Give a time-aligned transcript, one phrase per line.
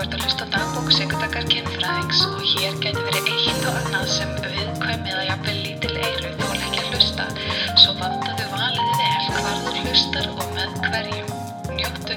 [0.00, 5.12] ert að hlusta dagbók Sigurdakar kynfræðings og hér getur verið eitt og annað sem viðkvæmið
[5.18, 7.26] að jafnvel lítil eyru þó ekki að hlusta.
[7.82, 11.28] Svo vandaðu valið vel hvar þú hlustar og með hverjum.
[11.76, 12.14] Njóttu.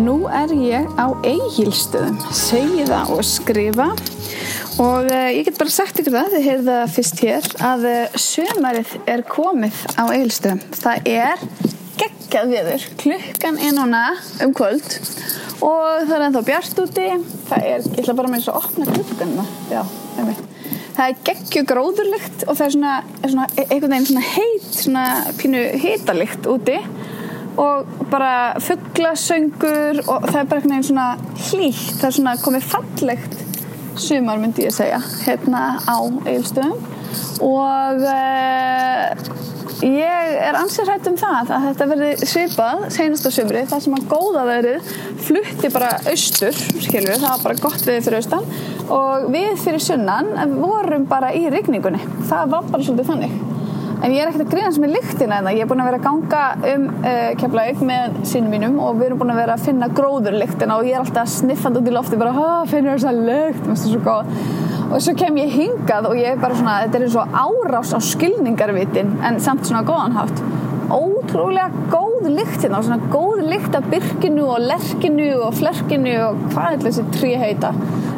[0.00, 3.92] Nú er ég á eigilstöðum, segi það og skrifa
[4.82, 8.16] og uh, ég get bara sagt ykkur það, þið heyrðu það fyrst hér, að uh,
[8.18, 10.62] sömarið er komið á eigilstöðum.
[10.80, 11.44] Það er
[12.00, 14.02] geggjað viður, klukkan er núna
[14.42, 14.96] um kvöld
[15.62, 17.06] og það er ennþá bjart úti,
[17.50, 19.84] það er, ég ætla bara með þess að opna klukkanna, já.
[20.94, 24.68] Það er geggju gróðurlykt og það er svona, er svona e- einhvern veginn svona heit,
[24.78, 25.06] svona
[25.40, 26.76] pínu hitalikt úti.
[27.62, 31.08] Og bara fugglasöngur og það er bara einhvern veginn svona
[31.48, 33.43] hlýtt, það er svona komið fallegt
[34.00, 36.78] sumar myndi ég segja hérna á Eilstöðum
[37.44, 39.44] og uh,
[39.84, 43.96] ég er ansið hrætt um það að þetta verði svipað senast á sumri það sem
[43.98, 44.92] að góða verið
[45.24, 48.46] flutti bara austur, skilur það var bara gott við fyrir austan.
[48.92, 52.02] Og við fyrir sunnan vorum bara í rigningunni.
[52.28, 53.53] Það var bara svolítið þannig
[54.04, 55.54] En ég er ekkert að grínast með lyktina en það.
[55.56, 56.40] Ég er búin að vera að ganga
[56.74, 60.76] um uh, Keflavík með sínum mínum og við erum búin að vera að finna gróðurlyktina
[60.76, 64.02] og ég er alltaf sniffand út í lofti bara Há, finnur þessa lykt, það svo
[64.04, 64.34] góð.
[64.90, 67.94] Og svo kem ég hingað og ég er bara svona, þetta er eins og árás
[67.96, 70.44] á skilningarvitin en samt svona góðanhátt.
[70.92, 76.44] Ótrúlega góð lykt hérna og svona góð lykt af byrkinu og lerkinu og flerkinu og
[76.52, 77.72] hvað er þessi trí heita?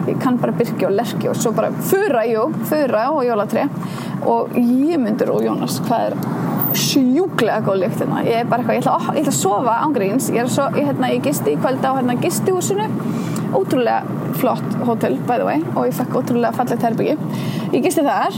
[0.07, 3.65] Ég kann bara byrki og lerki og svo bara fura, jú, fura og jólatri
[4.25, 6.17] og ég myndur og Jónas hvað er
[6.77, 8.23] sjúklega góð lykt hérna.
[8.27, 10.65] Ég er bara eitthvað, ég ætla, að- ég ætla að sofa ángríns ég er svo,
[10.77, 12.89] ég, hérna, ég gisti í kvöld á hérna gistihúsinu.
[13.57, 14.03] Ótrúlega
[14.37, 17.15] flott hótel by the way og ég fekk ótrúlega fallegt herbyggi
[17.73, 18.35] ég gisti þar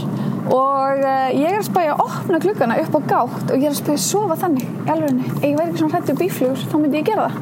[0.53, 3.73] og uh, ég er að spæja að opna klukkana upp á gátt og ég er
[3.73, 4.67] að spæja að sofa þannig.
[4.85, 7.35] Í alvegni, ef ég væri ekki svona hrættu bíflugur þá myndi ég gera það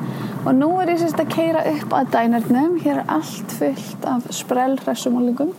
[0.47, 2.77] og nú er ég sérst að keira upp að dænernum.
[2.79, 5.49] Hér er allt fullt af sprellræsumálingum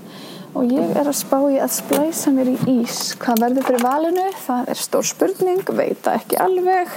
[0.57, 3.13] og ég er að spá í að splæsa mér í ís.
[3.21, 6.97] Hvað verður fyrir valinu, það er stór spurning veit það ekki alveg.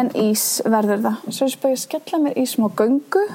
[0.00, 1.20] En ís verður það.
[1.28, 3.26] Svo er ég að spá í að skella mér í smá göngu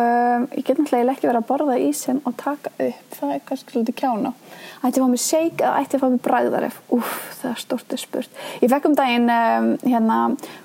[0.00, 3.18] um, ég get náttúrulega ekki verið að borða ísinn og taka upp.
[3.18, 4.32] Það er kannski svolítið kjána.
[4.84, 7.94] Ætti að fá mér shake eða ætti að fá mér bræðaref uff, það er stórt
[8.00, 8.42] spurt.
[8.62, 10.18] Ég fekk um daginn um, hérna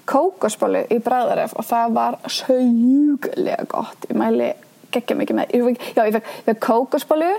[0.10, 4.10] kókosbólu í bræðaref og það var sjúklega gott.
[4.10, 4.52] Ég mæli
[4.94, 7.34] geggja mikið með ég fekk, já, ég fekk, fekk kókosbólu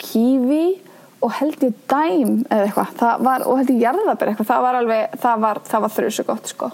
[0.00, 0.64] kífi
[1.24, 5.18] og held ég dæm eða eitthvað, var, og held ég jarðabir eitthvað, það var alveg,
[5.22, 6.70] það var, það var þrjusu gott sko,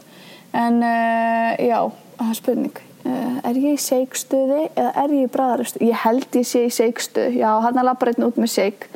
[0.58, 1.78] en uh, já,
[2.18, 6.46] það er spurning er ég í seikstöði eða er ég í bræðarustu, ég held ég
[6.48, 8.86] sé í seikstöð já, hann er einn út með seik.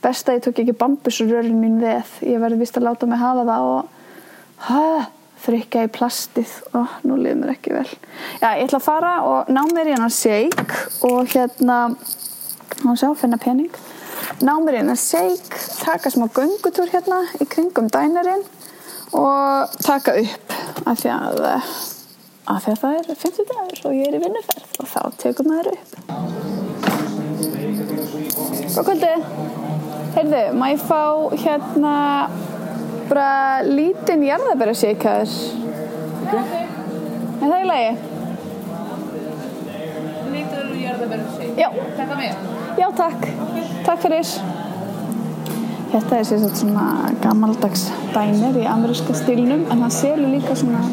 [0.00, 3.44] Best að ég tók ekki bambusurörun mín veð, ég verði vist að láta mig hafa
[3.44, 3.90] það og
[4.64, 4.84] hæ,
[5.44, 6.54] frikka í plastið.
[6.72, 7.86] Og nú liður mér ekki vel.
[8.40, 11.78] Já, ég ætla að fara og ná mér í hennar seik og hérna
[12.80, 13.68] og sjá, finna pening.
[14.40, 18.44] Ná mér inn að seik taka smá göngutúr hérna í kringum dænarinn
[19.16, 20.54] og taka upp
[20.86, 21.40] af því að
[22.50, 25.50] af því að það er 50 dagur og ég er í vinnuferð og þá tekum
[25.50, 25.90] maður upp
[28.70, 29.14] Góð kvöldi
[30.10, 31.02] Heyrðu, má ég fá
[31.44, 31.94] hérna
[33.10, 33.30] bara
[33.66, 35.34] lítinn jarðabæra seikaður
[36.30, 37.92] Er það í lagi?
[40.30, 42.50] Lítur úr jarðabærum Já, Þetta með?
[42.80, 43.24] Já, takk.
[43.84, 44.28] Takk fyrir.
[45.90, 46.84] Þetta er sér svona
[47.20, 50.84] gammaldags dænir í ameríska stílnum en hann selur líka svona,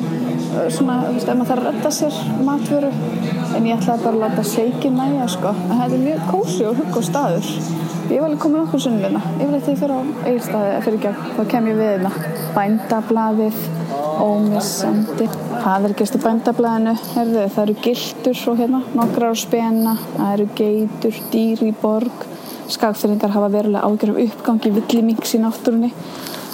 [0.74, 2.92] svona þú veist, ef maður þarf að redda sér matvöru
[3.58, 5.54] en ég ætlaði bara að láta seikin næja, sko.
[5.68, 7.52] En þetta er mjög kósi og hugg og staður.
[8.08, 9.22] Ég var alveg komið okkur sunnuna.
[9.36, 12.12] Ég vil eitthvað fyrir á eigirstaði fyrir gegn, þá kem ég við hérna.
[12.56, 13.60] Bændablaðið,
[14.24, 15.28] ómissandi.
[15.58, 16.96] Hvað er gerst í bændablaðinu?
[17.18, 22.26] Herðu, það eru giltur og hérna, nokkrar á spena, það eru geitur, dýr í borg.
[22.72, 25.92] Skagfyrringar hafa verulega ágjör af uppgangi villimings í náttúrunni.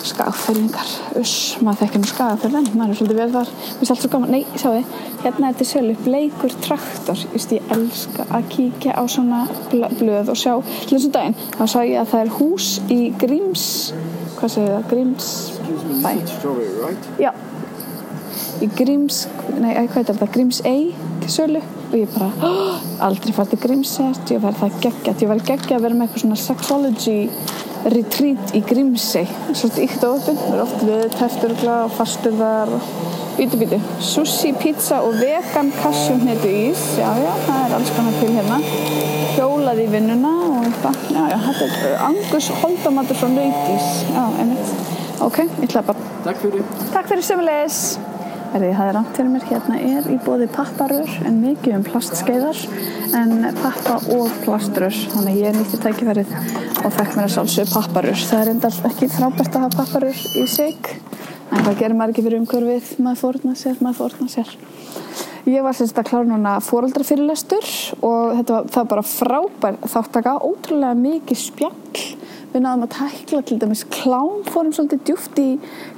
[0.03, 0.89] Skagfyrringar,
[1.19, 3.51] uss, maður þekkir nú skagafyrðin, maður er svolítið vel þar.
[3.53, 7.21] Mér finnst allt svo gaman, nei, sjáu þið, hérna er til sölu bleikur traktor.
[7.31, 9.39] Just ég elska að kíkja á svona
[9.71, 10.53] bl- blöð og sjá.
[10.83, 13.65] Til þessum daginn, þá sá ég að það er hús í Gríms,
[14.41, 15.31] hvað segir það, Gríms,
[16.03, 16.11] bæ.
[17.23, 17.31] Já.
[18.63, 19.23] Í Gríms,
[19.55, 20.91] nei, æ, hvað er þetta, Gríms Ey
[21.23, 21.63] til sölu.
[21.93, 24.41] Og ég bara oh, aldrei farið til Grímsest, ég.
[24.41, 25.19] Verði það geggjað.
[25.21, 27.17] Ég verði geggjað að vera með eitthvað svona sexology
[27.91, 29.27] retreat í Grímsey.
[29.51, 32.87] Svolítið ykt og opinn, það er oft við teftur og fastur þar og
[33.37, 36.85] bítu bítu, sushi, pizza og vegan kassjumhnetu ís.
[36.99, 38.61] Já já, það er alls konar til hérna.
[39.33, 41.03] Hjólað í vinnuna og eitthvað.
[41.17, 44.73] Já já, þetta er uh, angus holdamatur frá nautís já, einmitt.
[45.23, 46.67] Ok, ég ætla bara Takk fyrir.
[46.93, 47.79] Takk fyrir sömulegis.
[48.53, 52.59] Er ég hafði rámt fyrir mér, hérna er í bóði papparur en mikið um plastskeiðar
[53.17, 54.93] en pappa og plastrur.
[55.15, 56.35] Þannig ég nýtti tækifærið
[56.83, 58.19] og fekk mér að sjálfsög papparur.
[58.29, 60.91] Það er enda ekki frábært að hafa papparur í sig
[61.49, 62.93] en hvað gerir maður ekki fyrir umhverfið?
[63.01, 64.53] Maður fórna sér, maður fórna sér.
[65.49, 67.65] Ég var semst að klára núna fóraldrafyrirlestur
[68.05, 72.05] og þetta var, það var bara frábær þáttaka, ótrúlega mikið spjall.
[72.53, 75.47] Við náðum að tækla til dæmis klám, fórum svolítið djúft í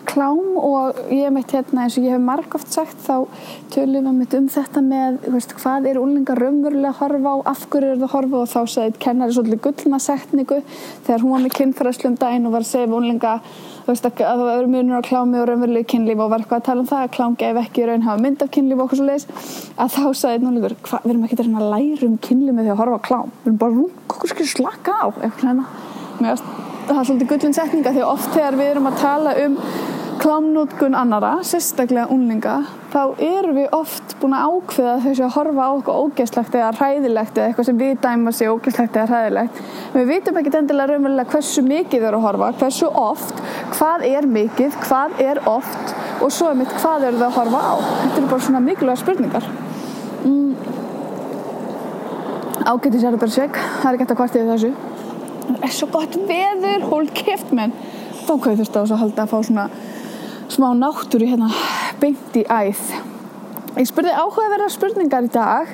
[0.08, 3.26] klám og ég meitt hérna eins og ég hef margóft sagt þá
[3.74, 7.66] tölum við mitt um þetta með veist, hvað er úlingar raunverulega að horfa á, af
[7.74, 10.60] hverju er það að horfa og þá sagði kennari svolítið gullna setningu
[11.08, 13.34] þegar hún var með kynfæðslu um daginn og var að segja úlinga
[13.90, 16.86] veist, að það eru munur á klámi og raunverulegu kynlíf og var eitthvað að tala
[16.86, 19.28] um það að klám gef ekki raun hafa mynd af kynlíf og okkur svo leiðis
[19.76, 22.82] að þá sagði einn úlingur, við erum ekki að læra um kynlíf með því að
[22.82, 23.36] horfa á klám.
[23.44, 25.08] Við erum bara slaka á.
[25.20, 26.40] Eitthvað Mér
[26.86, 29.56] það er svolítið gullin setninga því að oft þegar við erum að tala um
[30.16, 32.54] klámnótkun annara, sérstaklega unlinga,
[32.94, 37.36] þá erum við oft búin að ákveða sem að horfa á eitthvað ógeðslegt eða hræðilegt
[37.38, 39.60] eða eitthvað sem við dæma sig ógeðslegt eða hræðilegt.
[39.98, 43.44] Við vitum ekki endilega raunverulega hversu mikið þau að horfa, hversu oft,
[43.76, 47.62] hvað er mikið, hvað er oft og svo er mitt hvað eru þau að horfa
[47.62, 47.76] á.
[47.92, 49.54] Þetta eru bara svona mikilvæga spurningar.
[50.24, 50.52] Mm.
[52.66, 54.76] Ágætti sér bara seg, það er ekki eftir kvartið þessu
[55.50, 57.76] það er svo gott veður, hól keft menn
[58.26, 59.66] þá hvað þurftu á þess að halda að fá svona
[60.52, 61.50] smá náttúri hérna
[62.02, 62.82] beint í æð.
[63.76, 65.72] Ég spurði áhugaverðar spurningar í dag.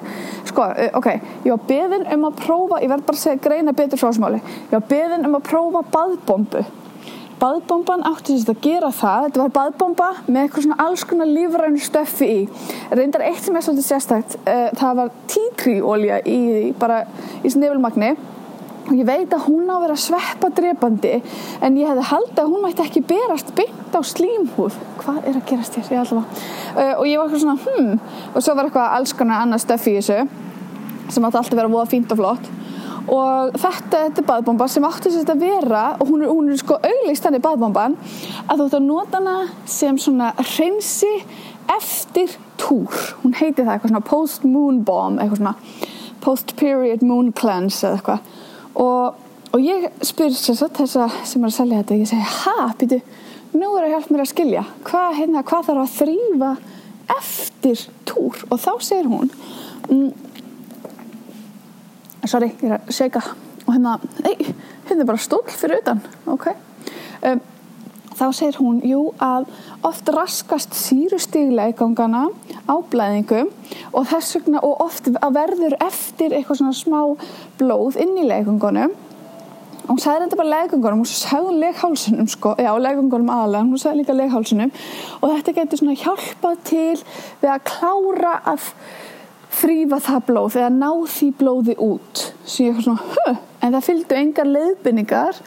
[0.50, 0.66] Sko,
[0.98, 1.08] ok,
[1.46, 4.74] ég var beðin um að prófa ég verð bara að segja greina betur frásmáli ég
[4.74, 6.64] var beðin um að prófa baðbombu.
[7.42, 9.24] Baðbomban átti sérst að gera það.
[9.28, 12.42] Þetta var baðbomba með eitthvað svona alls konar lífrænu stöffi í.
[12.94, 14.36] Reyndar eitt sem er svolítið sérstækt
[14.78, 16.42] það var títriólja í
[16.82, 17.00] bara
[17.42, 18.12] í snefilmagni
[18.88, 21.14] og ég veit að hún á að vera sveppa drepandi
[21.62, 24.80] en ég hefði haldið að hún mætti ekki berast beint á slímhúð.
[25.02, 26.42] Hvað er að gerast hér, ég alltaf
[26.76, 28.02] uh, og ég var eitthvað svona hmm.
[28.34, 30.20] Og svo var eitthvað alls konar annað stöf í þessu
[31.12, 32.52] sem átti alltaf að vera búið fínt og flott.
[33.12, 36.60] Og þetta, þetta er baðbomba sem átti sérst að vera og hún er, hún er
[36.62, 37.98] sko auglist henni baðbomban
[38.46, 39.38] að þú ætti að nota hana
[39.70, 41.10] sem svona hreinsi
[41.72, 42.94] eftir túr.
[43.24, 45.56] Hún heiti það eitthvað svona post moon bomb eitthvað svona
[46.22, 48.41] post period moon cleanse eða eitthvað
[48.80, 49.20] og,
[49.52, 53.02] og ég spyr sagt, þessa sem er að selja þetta ég segi, ha, býtu,
[53.56, 54.66] nú er að hjálpa mér að skilja.
[54.88, 56.52] Hvað, hérna, hvað þarf að þrýfa
[57.18, 58.44] eftir túr?
[58.50, 59.32] Og þá segir hún
[59.90, 60.12] mm,
[62.30, 63.24] sorry, ég er að seika
[63.66, 63.98] og hérna,
[64.28, 64.54] ei,
[64.88, 66.48] hérna er bara stól fyrir utan, ok?
[67.28, 67.42] Um,
[68.22, 69.48] þá segir hún, jú, að
[69.88, 70.78] oft raskast
[71.78, 72.28] gangana
[72.70, 73.50] á blæðingum
[73.92, 77.00] og þess vegna og oft verður eftir eitthvað svona smá
[77.58, 78.94] blóð inn í leikungunum
[79.82, 83.70] og hún sagði þetta bara leikungunum og svo sagði hún leghálsunum sko, já leikungunum aðalega
[83.72, 84.74] hún sagði líka leghálsunum
[85.20, 87.00] og þetta getur svona hjálpað til
[87.42, 88.70] við að klára að
[89.62, 92.22] þrýfa það blóð eða ná því blóði út.
[92.46, 95.42] Sem ég eitthvað svona, höh, en það fylgdu engar leiðbynningar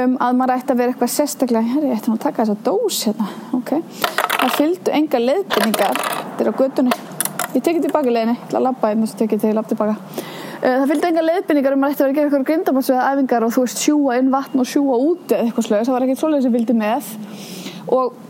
[0.00, 3.00] um að maður ætti að vera eitthvað sérstaklega hér, ég ætti að taka þessa dós
[3.08, 3.72] hérna ok,
[4.34, 6.98] það fylgdu enga leiðbynningar þetta er á gödunni
[7.54, 9.72] ég tekið tilbaka leiðinni, ég ætla að labba einn og svo tekið til að labba
[9.72, 12.46] tilbaka uh, það fylgdu enga leiðbynningar um að maður ætti að vera að gera eitthvað
[12.50, 15.96] grindabálsveða æfingar og þú veist sjúa inn vatn og sjúa úti eða eitthvað slög, það
[15.96, 17.10] var ekkert svoleið sem fylgdi með.
[17.94, 18.22] Og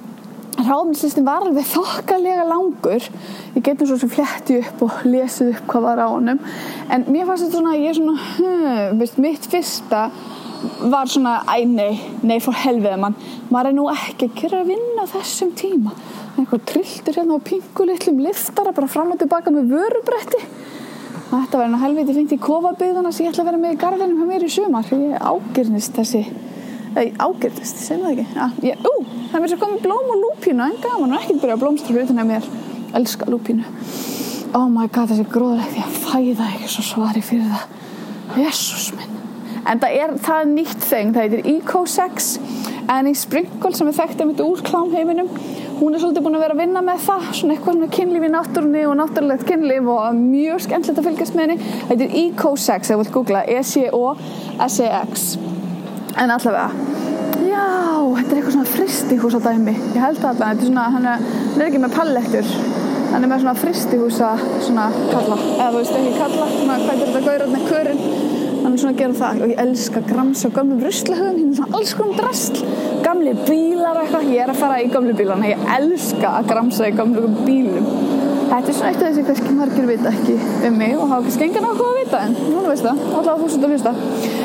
[0.62, 3.08] ráðninslistin var alveg þokkalega langur.
[3.54, 6.40] Ég getum svo sem fletti upp og lesið upp hvað var á honum.
[6.94, 10.06] En mér fannst þetta svona, ég er svona hm, veist, mitt fyrsta
[10.90, 13.16] var svona, æ nei, nei fór helvið mann,
[13.50, 15.94] maður er nú ekki að gera að vinna þessum tíma.
[16.34, 20.40] Eitthvað trilltur hérna á pingulitlum liftara bara fram og tilbaka með vörubretti.
[21.30, 24.20] Þetta var einu helviti fengt í kofabygðana sem ég ætla að vera með í garðinum
[24.20, 24.90] hjá mér í sumar.
[24.90, 26.24] Ég ágjörnist þessi
[26.94, 28.26] ágjörnist, segna það ekki?
[28.36, 31.40] Ja, ég, ú, það er mér sem komið blóm og lúpínu en gaman og ekki
[31.42, 32.52] byrja blómstur utan að mér.
[32.94, 33.66] Elska lúpínu.
[34.54, 37.66] Oh my god þessi gróðlegt ég fæða ekki svo svari fyrir það.
[38.44, 39.13] Jésús minn
[39.64, 42.30] en það er, það er nýtt þeng, það heitir Ecosex
[42.84, 45.30] í Sprinkle sem við þekktum þetta úr klámheiminum
[45.78, 48.30] hún er svolítið búin að vera að vinna með það svona eitthvað svona kynlíf í
[48.34, 51.70] náttúrunni og náttúrulegt kynlíf og mjög skemmtilegt að fylgjast með henni.
[51.72, 55.24] Það heitir Ecosex, ef þú vilt googla E-C-O-S-E-X
[56.14, 56.68] en allavega
[57.42, 57.66] já,
[58.14, 59.74] þetta er eitthvað svona fristihús á dæmi.
[59.96, 62.52] Ég held það allavega, þetta er svona hann er, er ekki með pallettur.
[63.14, 64.30] Hann er með svona fristihúsa
[64.64, 68.33] svona kalla, eða þú veist ekki kalla svona, hvað er þetta gaurað með körin
[68.74, 69.42] hann svona gera það.
[69.44, 72.56] Og ég elska grams og gamlum ruslahöfum hérna svona alls konar drasl.
[73.04, 76.92] Gamli bílar eitthvað, ég er að fara í gamlu bílarna ég elska að gramsa í
[76.96, 77.86] gamlu bílum.
[78.44, 80.34] Þetta er svona eitt af þessi kannski margir vita ekki
[80.68, 83.46] um mig og hafa kannski engan áhuga að vita en núna veist það, alltaf þú
[83.54, 83.92] svolítið að hlusta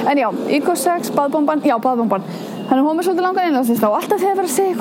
[0.09, 2.23] en já, Ecosex, baðbomban, já baðbomban.
[2.69, 4.71] Þannig hún er svolítið langan einlega og alltaf þegar það er að segja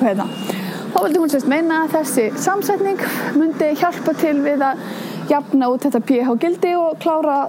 [0.00, 0.59] eitthvað
[0.90, 3.02] þá vildi hún sérst meina að þessi samsetning
[3.38, 4.84] myndi hjálpa til við að
[5.30, 7.40] jafna út þetta pH gildi og klára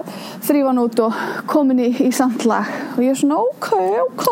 [0.46, 3.72] þrývan út og komin í, í samtlag og ég er svona ok,
[4.06, 4.28] ok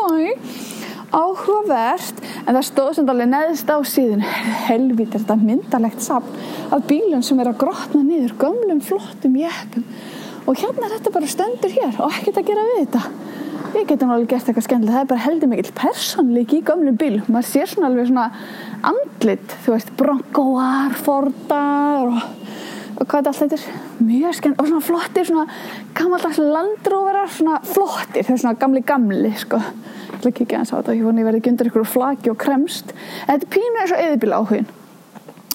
[1.11, 2.21] áhugavert.
[2.45, 4.23] En það stóð sem alveg neðist á síðun
[4.69, 6.37] helvít er þetta myndalegt safn
[6.71, 9.85] af bílum sem er að grotna niður gömlum flottum jeppum.
[10.47, 13.03] Og hérna er þetta bara stendur hér og ekkert að gera við þetta
[13.71, 17.21] geti nú alveg gert eitthvað skemmtilega það er bara heldur mikill persónleik í gömlum bíl
[17.27, 18.25] maður sér svona alveg svona
[18.91, 22.19] andlit þú veist broncoar, fordar og,
[22.97, 23.63] og hvað þetta allt heitir.
[24.01, 25.45] Mjög skemmt og svona flottir svona
[25.97, 28.27] gammaldags landróverar svona flottir.
[28.27, 29.61] Þau svona gamli gamli sko.
[29.61, 32.37] Ég ætla að kíkja eins á þetta ég voni verið ekki undir ykkur flaki og
[32.41, 32.93] kremst.
[33.25, 34.69] En þetta er pínu eins og eðibíla áhugin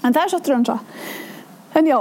[0.06, 0.80] en það er svo trönsa
[1.76, 1.96] En já,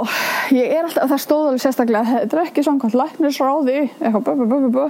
[0.56, 4.46] ég er alltaf, það stóð alveg sérstaklega, þetta er ekki samkvæmt læknisráði, eitthvað bö, bö,
[4.48, 4.84] bö, bö, bö.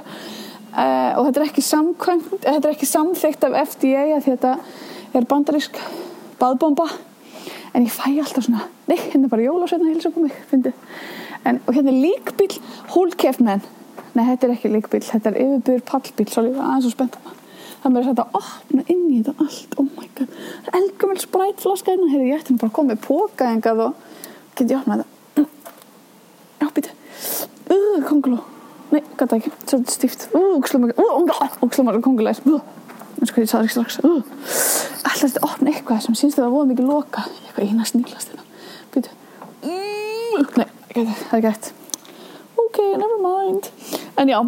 [0.77, 4.51] Uh, og þetta er ekki samkvæmt, þetta er ekki samþygt af FDA að þetta
[5.17, 5.79] er bandarísk
[6.37, 6.85] baðbomba,
[7.73, 10.37] en ég fæ alltaf svona, nei, hérna er bara jólasveitna hilsa på mig.
[11.47, 12.59] En, og hérna er líkbíl,
[12.93, 13.65] hólkefmenn,
[14.13, 17.19] nei, þetta er ekki líkbíl, þetta er yfirbyrð pallbíl, svo líka aðeins og spennt.
[17.83, 20.79] Það mér er þetta að opna inn í þetta allt, oh my god, það er
[20.81, 24.05] elgumil sprætflaska hérna, hérna, ég ætti bara að koma með póka engað og
[24.59, 25.47] get ég opnað það
[26.61, 26.95] já, býta
[27.71, 28.41] uh, konguló,
[28.97, 29.53] nei, gata ekki.
[29.65, 34.01] Svolítið stíft, uh, ógslumar kongulæs, eins og ég sagði ekki strax
[35.07, 37.23] alltaf þetta opna eitthvað sem sínst það að voða mikið loka?
[37.47, 38.35] Eitthvað eina snílast
[38.93, 39.13] býta
[39.65, 41.73] uh, nei, það er gætt
[42.77, 43.71] ok, never mind.
[44.17, 44.41] En já.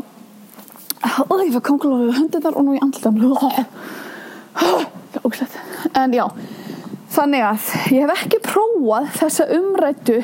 [1.28, 3.20] Og ég fyrir konguló við höndunar og nú ég andlutan
[5.24, 5.54] ógslegt,
[5.96, 6.24] en já.
[7.14, 10.18] Þannig að ég hef ekki prófað þessa umrættu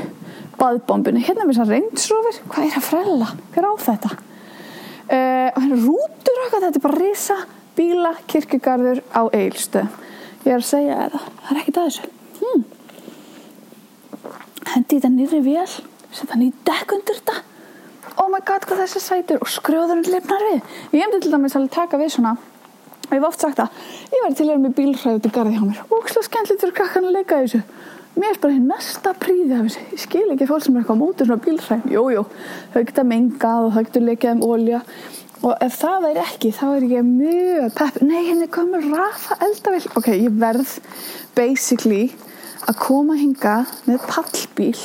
[0.61, 1.23] baðbombinu.
[1.25, 2.38] Hérna er mér svo reynsrófir.
[2.50, 3.28] Hvað er að frella?
[3.54, 4.11] Hver á þetta?
[5.04, 7.38] Uh, og hérna rútur okkar, þetta er bara risa
[7.76, 9.99] bíla kirkugarður á eilstöð.
[10.44, 11.28] Ég er að segja það.
[11.40, 12.04] Það er ekkit að þessu.
[12.40, 12.64] Hmm.
[14.75, 15.68] Hendi þetta nýri vél,
[16.14, 17.37] setja hann í dekk undir þetta.
[18.23, 19.42] Oh my god, hvað þessi sætur.
[19.42, 20.75] Og skrjóðurinn lifnar við.
[20.94, 22.37] Ég hefndi til dæmis alveg taka við svona
[23.04, 23.82] og ég hef oft sagt það,
[24.12, 27.08] ég væri til að vera með bílhræðu til garði hjá mér, ókslega skemmtilegt fyrir krakkan
[27.08, 27.61] að leika þessu
[28.14, 31.26] mér er bara hinn mesta príði ég skil ekki fólk sem er eitthvað á móti
[31.26, 32.25] svona bílhræð jújú,
[32.75, 34.80] þau geta mengað og þau geta leikað um ólja
[35.44, 39.90] og ef það væri ekki, þá er ég mjög pepp nei, henni komur rafa eldavill
[39.99, 40.76] ok, ég verð
[41.37, 42.04] basically
[42.64, 43.56] að koma hinga
[43.88, 44.78] með pallbíl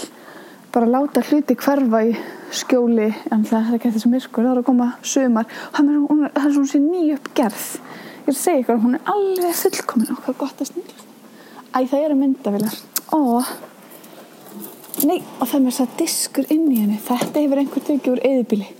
[0.73, 2.15] bara láta hluti hverfa í
[2.53, 6.85] skjóli en það getur þessu myrkur, það er að koma sömar það er svona sér
[6.87, 10.17] nýjöppgerð ég er að segja ykkur hún er alveg fullkomin.
[10.25, 11.07] Hvað gott að snýla
[11.69, 12.77] æ það eru myndavilar
[13.15, 13.21] ó.
[15.05, 16.99] Nei og það er mér að diskur inn í henni.
[16.99, 18.73] Þetta hefur einhver tekið úr eðibili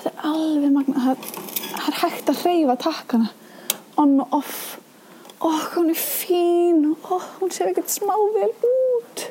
[0.00, 1.26] þetta er alveg magna það,
[1.70, 3.30] það er hægt að reyfa takkana.
[4.00, 4.60] On og off.
[5.40, 6.84] Og hún er fín.
[7.02, 9.26] Og hún ser ekkert smá vel út.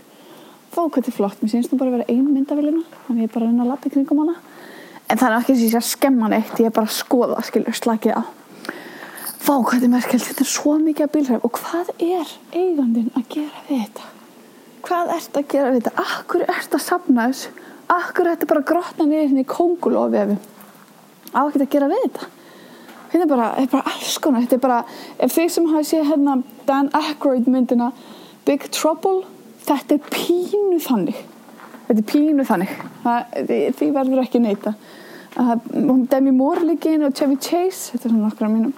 [0.69, 1.41] Þá hvað þetta er flott.
[1.41, 3.71] Mér sínst nú bara að vera ein myndavilina þannig ég er bara að reyna að
[3.73, 4.35] lappa í kringum hana.
[5.09, 7.41] En það er ekki að ég sé að skemma neitt ég er bara að skoða
[7.47, 8.38] skilur slakið á
[9.39, 13.12] Vá, hvað þetta er merkjöld, þetta er svo mikið að bílhræf og hvað er eigandin
[13.15, 14.08] að gera við þetta?
[14.84, 16.03] Hvað ert að gera við þetta?
[16.03, 17.53] Akkur ert að sapna þessu?
[17.96, 20.36] Akkur ert að bara grotna niður hérna í kongulófiðafi?
[21.31, 22.27] Á ekki að gera við þetta?
[23.10, 24.81] Þetta er bara, er bara alls konar, þetta er bara,
[25.17, 26.36] ef þið sem hafi séð hérna
[26.67, 27.89] Dan Aykroyd myndina
[28.46, 29.24] Big Trouble,
[29.65, 31.24] þetta er pínu þannig.
[31.88, 32.75] Þetta er pínu þannig.
[33.08, 33.39] Það,
[33.79, 34.75] því verður ekki neyta.
[36.12, 38.75] Demi Moore líka inn og Chevy Chase, þetta er svona nokkra mínum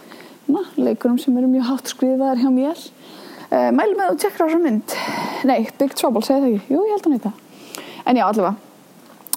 [0.77, 2.83] leikurum sem eru mjög hátt skrifaðar hjá mér.
[3.51, 4.97] Uh, mælum með að tjekka á þessa mynd?
[5.49, 6.75] Nei, Big Trouble, segði það ekki?
[6.75, 7.33] Jú, ég held að nýta
[8.05, 8.55] en já, allavega.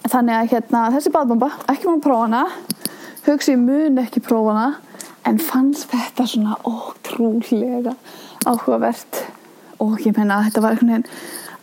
[0.05, 2.43] Þannig að hérna, þessi badbomba ekki maður prófa hana.
[3.25, 4.67] Hugsi mun ekki prófa hana.
[5.25, 7.95] En fannst þetta svona ótrúlega
[8.45, 9.23] áhugavert.
[9.81, 11.09] Og ég meina að þetta var einhvern veginn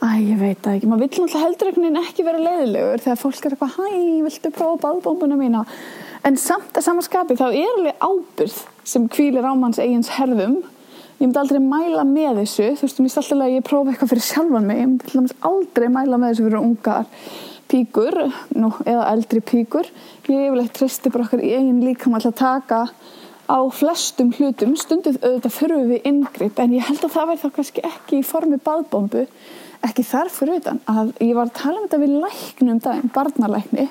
[0.02, 3.20] Æ, ég veit það ekki, maður vill náttúrulega heldur einhvern veginn ekki vera leiðilegur þegar
[3.22, 5.62] fólk er eitthvað, hæ, viltu prófa baðbómbuna mína?
[6.26, 8.56] En samt að samanskapi þá er alveg ábyrð
[8.88, 10.62] sem kvílir á manns eigins herðum.
[11.20, 14.12] Ég myndi aldrei mæla með þessu, þú veist, mér finnst alltaf að ég prófa eitthvað
[14.14, 17.10] fyrir sjálfan mig, ég myndi aldrei mæla með þessu fyrir ungar
[17.72, 18.20] píkur,
[18.58, 19.90] nú, eða eldri píkur.
[20.28, 22.82] Ég er vel eitt tristi bara okkar í eigin líkam alltaf að taka
[23.52, 27.50] á flestum hlutum, stundum auðvitað þurfum við yngripp, en ég held að það væri þá
[27.58, 29.26] kannski ekki í formi baðbombu
[29.86, 33.88] ekki þarf fyrir utan að ég var að tala um þetta við læknum daginn, barnalækni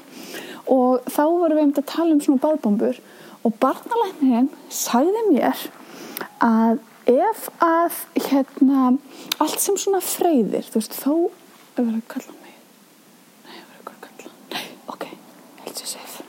[0.70, 3.00] og þá vorum við um að tala um svona baðbombur
[3.46, 5.62] og barnalæknin sagði mér
[6.44, 6.80] að
[7.10, 8.90] ef að hérna
[9.40, 12.58] allt sem svona freyðir þú veist þá er verið að kalla mig
[13.46, 14.34] nei, verið að kalla.
[14.52, 15.08] Nei, ok,
[15.64, 16.20] held sér sér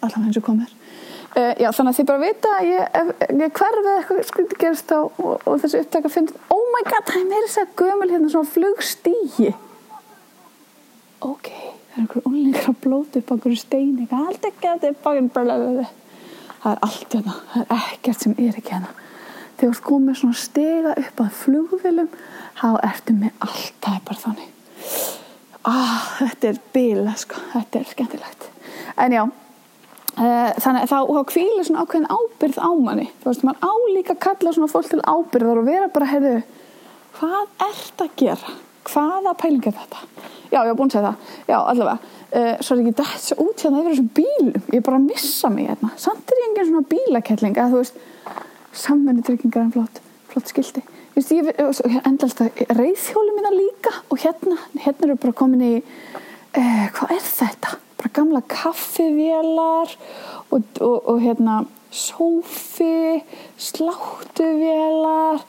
[0.00, 0.78] allavega eins og komið er
[1.42, 3.02] uh, já, þannig að þið bara vita að ég,
[3.42, 7.20] ég hverfið eitthvað skrítið gerist á og, og þessi upptaka finnst oh my god, það
[7.20, 9.52] er meira þess að gömul hérna svona flugstígi
[11.22, 11.50] ok,
[11.92, 14.06] það er einhver unlingar að blóta upp á einhverju steini.
[14.10, 15.88] Allt ekki að þetta er bakinn blablabla.
[16.62, 18.94] Það er allt hérna, það er ekkert sem er ekki hérna.
[19.58, 22.08] Þegar þú ert komið svona stega upp að flugvilum
[22.58, 24.48] þá ertu með allt, það er bara þannig.
[25.62, 28.48] Ah, þetta er bíla sko, þetta er skemmtilegt.
[28.98, 30.98] En já uh, þannig að þá,
[31.30, 33.06] kvílir svona ákveðin ábyrð á manni.
[33.22, 36.36] Þú veist, mann á líka að kalla svona fólk til ábyrðar og vera bara, heyrðu
[37.18, 38.54] hvað ert að gera
[38.88, 40.06] hvaða pæling er þetta?
[40.52, 42.14] Já, ég var búin að segja það, já, allavega.
[42.32, 44.62] Uh, svo er ekki þetta svo út hérna yfir þessum bílum.
[44.72, 45.92] Ég er bara að missa mig hérna.
[46.00, 48.00] Samt er ég engin svona bílakettling að þú veist
[48.72, 50.00] sammenni tryggingar en flott
[50.32, 51.50] flott skildi Vist, ég,
[52.08, 57.26] endalst að reyðhjóli mína líka og hérna, hérna eru bara komin í uh, hvað er
[57.26, 57.74] þetta?
[58.00, 59.92] Bara gamla kaffivélar
[60.48, 61.58] og, og, og hérna
[61.92, 63.20] sófi
[63.60, 65.44] sláttuvélar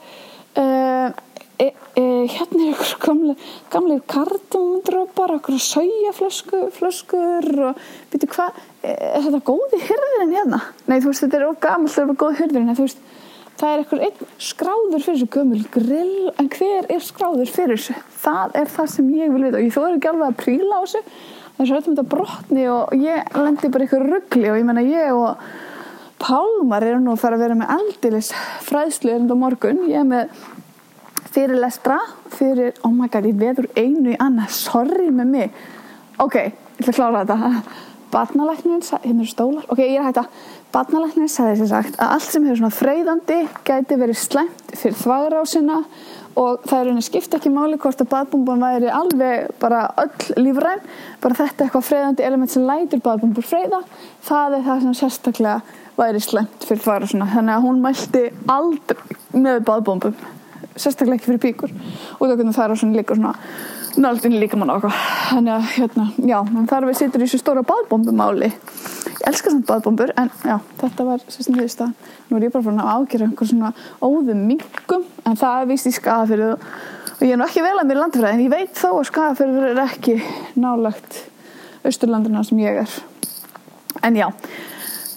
[0.60, 1.16] uh,
[1.58, 3.34] e, e, hérna er ykkur gamle,
[3.72, 7.82] gamle kartumdrópar ykkur sæjaflöskur og
[8.12, 10.62] veitu hvað er þetta góði hyrðirinn hérna?
[10.88, 13.04] Nei þú veist þetta er gammal það er bara góði hyrðirinn en þú veist
[13.60, 17.96] það er eitthvað einn skráður fyrir þessu gömul grill en hver er skráður fyrir þessu?
[18.24, 19.60] Það er það sem ég vil vita.
[19.60, 21.04] Og ég þóður ekki alveg að príla á þessu
[21.54, 25.46] þess að þetta brotni og ég lendi bara ykkur ruggli og ég menna ég og
[26.24, 28.30] Pálmar eru nú að fara að vera með aldilis
[28.64, 29.80] fræðslu erund á morgun.
[29.90, 30.44] Ég er með
[31.34, 31.98] fyrirlestra
[32.34, 35.64] fyrir, oh my god, ég veður einu í annað, sorry með mig
[36.22, 37.62] ok, ég ætla að klára þetta.
[38.14, 39.64] Barnalæknirinn, hérna eru stólar.
[39.72, 40.42] Ok, ég er hægt að
[40.74, 45.80] barnalæknirinn sagði sér sagt að allt sem hefur svona freyðandi gæti verið slemt fyrir þvagrásina
[46.38, 50.82] og það er rauninni skipt ekki máli hvort að badbúmban væri alveg bara öll lífræn.
[51.22, 53.82] Bara þetta eitthvað freyðandi element sem lætur badbúmbur freyða.
[54.28, 57.30] Það er það sem sérstaklega væri slemt fyrir þvagrásina.
[57.34, 60.18] Þannig að hún mælti aldrei með badbúmbum
[60.76, 61.74] sérstaklega ekki fyrir píkur
[62.18, 63.34] og það er svona líka svona
[64.00, 64.94] naldin líka mann á okkur
[65.30, 66.38] þannig að hérna, já,
[66.70, 71.22] þar við sittum í þessu stóra badbombumáli ég elskar samt badbombur en já, þetta var
[71.28, 75.38] sérstæðan því stað nú er ég bara frá að ágjöra einhver svona óðum mingum en
[75.40, 78.54] það vist í skafafyrðu og ég er nú ekki vel að mér landfræði en ég
[78.54, 80.18] veit þó að skafafyrður er ekki
[80.58, 81.20] nálagt
[81.86, 83.00] austurlandina sem ég er
[84.02, 84.28] en já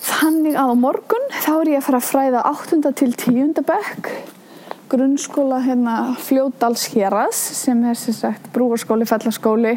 [0.07, 2.81] þannig að á morgun þá er ég að fara að fræða 8.
[3.01, 3.63] til 10.
[3.67, 4.11] bekk
[4.91, 5.93] grunnskóla hérna
[6.25, 9.73] fljóðdalshéras sem er sem sagt brúarskóli, fellaskóli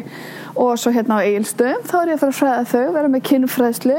[0.55, 3.25] og svo hérna á eigilstöðum þá er ég að fara að fræða þau, vera með
[3.29, 3.97] kynfræðslu.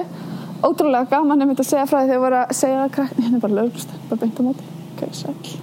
[0.62, 3.44] Ótrúlega gaman ég myndi að segja fræði ég var að segja að krakkarnir hérna er
[3.44, 4.68] bara lögust, bara beint á móti.
[4.92, 5.56] Okay,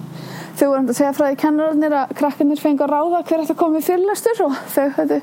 [0.60, 3.80] þau voru að segja fræði kennararnir að krakkarnir fengi að ráða hver eftir að koma
[3.80, 5.20] í fyrirlastur og þau höfðu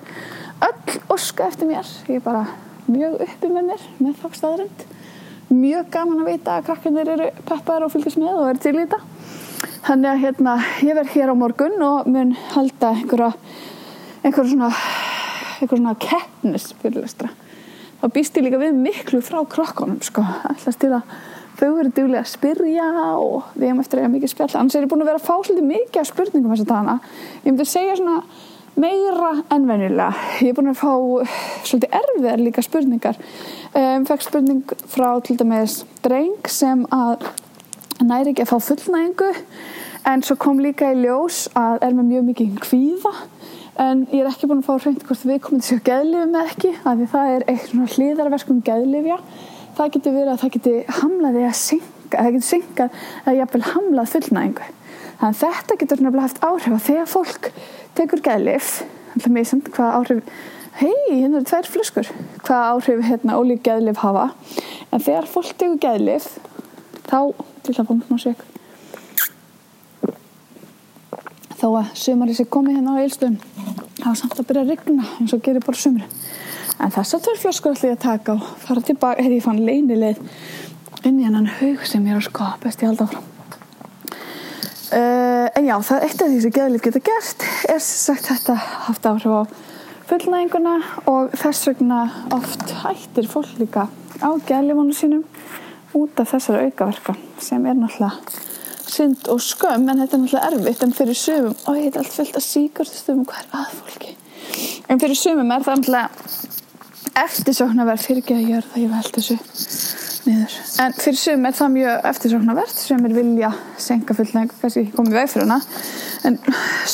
[0.68, 1.92] öll oska eftir mér.
[2.10, 2.48] Ég er bara
[2.88, 4.88] mjög uppi með mér með þá staðrind
[5.48, 8.82] mjög gaman að vita að krakkarnir eru peppar og fylgjast með og eru til í
[8.82, 9.00] þetta
[9.88, 13.30] Þannig að hérna, ég verð hér á morgun og mun halda einhverja,
[14.20, 14.68] einhverja svona,
[15.62, 17.30] einhverja svona keppnisfyrirlestra.
[18.02, 20.26] Þá býst ég líka við miklu frá krokkonum, sko.
[20.52, 21.16] Ætlast til að
[21.56, 24.52] þau verður duglega að spyrja og við hefum eftir að eiga mikið spjall.
[24.60, 27.00] Annars er ég búin að vera að fá svolítið mikið af spurningum þess að dana.
[27.40, 28.20] Ég myndi að segja svona
[28.76, 30.12] meira ennvennilega.
[30.44, 30.94] Ég er búin að fá
[31.64, 33.24] svolítið erfiðar líka spurningar.
[33.72, 37.30] Um, fekk spurning frá til dæmis dreng sem að
[38.06, 39.32] næri ekki að fá fullnægingu
[40.08, 43.14] en svo kom líka í ljós að er með mjög mikið kvíða
[43.84, 46.74] en ég er ekki búin að fá hreint hvort við komum sjá geðlifi með ekki
[46.84, 49.20] af því það er eitthvað hlýðarverkum geðlifja
[49.78, 54.12] það getur verið að það getur hamlaði að synga það getur syngað að jafnvel hamlað
[54.14, 54.68] fullnægingu.
[55.18, 57.50] Þannig þetta getur nefnilega haft áhrif að þegar fólk
[57.98, 58.70] tekur geðlif
[59.16, 60.20] alltaf mér samt hvað áhrif
[60.78, 62.12] hei, hérna eru tveir fluskur
[62.46, 64.30] hvað áhrif hérna ólík geðlif hafa.
[64.92, 66.30] En þegar fólk tekur geðlif
[67.08, 67.20] þá
[67.66, 68.36] til að búin að sé
[71.58, 73.40] þá að sömari sé komið hérna á eilstöðum
[73.98, 76.06] það var samt að byrja að rigna eins og gerir bara sömri
[76.78, 79.64] en þess að þau flöskur ætla ég að taka og fara tilbaka hefði ég fann
[79.66, 80.22] leinileg
[81.08, 83.26] inn í hennan haug sem ég er að best ég halda áfram.
[84.88, 88.56] Uh, en já, það eitt af því sem geðlif geta gert er sagt þetta
[88.88, 89.42] haft áhrif á
[90.08, 90.76] fullnæðinguna
[91.12, 91.98] og þess vegna
[92.32, 93.90] oft hættir fólk líka
[94.24, 95.26] á geðlifónu sínum
[95.98, 98.46] út af þessari aukaverka sem er náttúrulega
[98.88, 102.14] synd og skömm en þetta er náttúrulega erfitt en fyrir sumum, og ég heit allt
[102.14, 104.16] fyllt að síkastum hvað er aðfólki
[104.88, 109.38] en fyrir sumum er það náttúrulega eftirsóknarverð fyrir ekki að gera það ég veld þessu
[110.28, 110.58] niður.
[110.84, 115.18] En fyrir sumum er það mjög eftirsóknarverð sem er vilja senka fullnæg kannski ekki komið
[115.18, 115.60] veið fyrir hana
[116.28, 116.40] en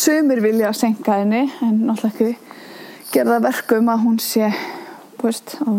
[0.03, 4.49] sumir vilja senka henni en náttúrulega ekki gera það verkum að hún sé
[5.23, 5.69] veist, á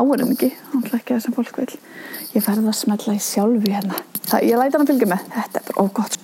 [0.00, 1.70] henni ekki, ætla ekki það sem fólk vil
[2.36, 3.98] ég verði að smetla í sjálfu hérna.
[4.26, 6.22] Það, ég læta hann að fylgja með, þetta er bara ógott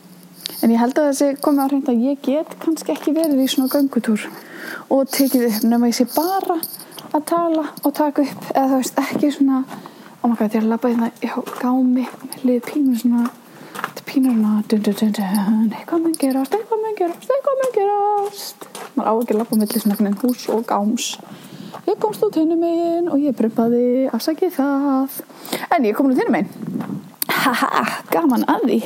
[0.63, 3.49] en ég held að þessi komið á hreint að ég get kannski ekki verið í
[3.51, 4.27] svona göngutúr
[4.95, 6.59] og tekið upp nema ég sé bara
[7.13, 9.63] að tala og taka upp eða þú veist ekki svona
[10.23, 12.07] god ég er að labba hérna já, gámi
[12.45, 13.25] liðið pínu svona
[13.73, 17.75] þetta er pínu svona dun dun dun eitthvað mun gerast, eitthvað mun gerast, eitthvað mun
[17.79, 18.69] gerast.
[18.95, 21.09] Maður á ekki að labba mellir svona hús og gáms
[21.93, 25.23] ég komst út henni megin og ég brumpaði afsakið það.
[25.77, 27.01] En ég kom út henni megin
[27.43, 28.81] haha, gaman að því.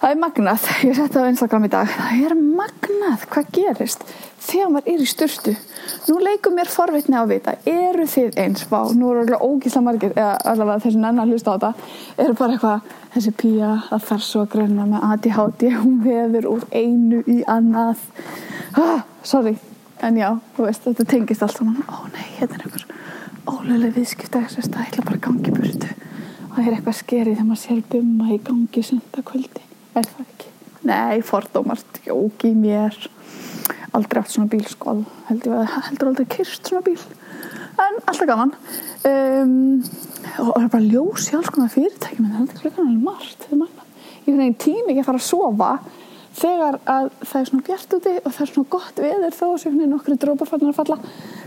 [0.00, 4.04] Það er magnað, ég setti það á Instagram í dag, það er magnað hvað gerist
[4.40, 5.52] þegar maður er í styrtu.
[6.08, 9.82] Nú leikum mér forvitni á að vita, eru þið eins, bá, nú eru alveg ógísla
[9.84, 11.90] margir, eða allavega þessi nennar hlusta á þetta,
[12.24, 16.64] eru bara eitthvað, þessi pía að fer svo að greina með ADHD, hún veður úr
[16.72, 18.06] einu í annað.
[18.80, 19.58] Ah, sorry,
[20.06, 21.82] en já, þú veist, þetta tengist allt saman.
[21.88, 22.86] Ó nei, hérna er einhver
[23.50, 25.90] ólega viðskipta, að það ætla bara að gangi burtu.
[26.48, 29.66] Og það er eitthvað skerið þegar maður sér bumma í gangi senda kvöldi
[30.00, 30.52] er það ekki?
[30.90, 32.96] Nei, fordómart, jóki mér.
[33.96, 35.00] Aldrei átt svona bíl sko.
[35.28, 36.98] Heldur, heldur aldrei kyrst svona bíl.
[37.80, 38.54] En alltaf gaman.
[39.08, 39.80] Um,
[40.38, 43.46] og það er bara ljós í alls konar fyrirtæki menn það er klukkan alveg margt
[44.30, 45.70] ég finn einn tími ekki að fara að sofa
[46.40, 49.82] þegar að það er svona bjart úti og það er svona gott veður þó sem
[49.90, 50.98] nokkru drópar fannar að falla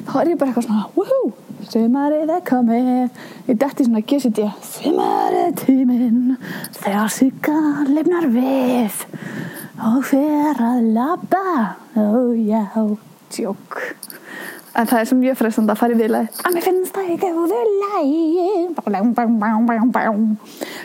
[0.10, 3.20] þá er ég bara eitthvað svona woohoo Sumarið er komið.
[3.48, 6.36] Ég dætti svona gísit ég Sumarið er tíminn
[6.76, 7.56] Þegar syka
[7.88, 9.06] lefnar við
[9.84, 11.78] Og fer að labba.
[11.96, 12.66] Ó já,
[13.34, 13.80] tjók
[14.74, 17.30] En það er sem mjög frestand að fara í viðlæð Að mér finnst það ekki
[17.38, 18.10] góðu læg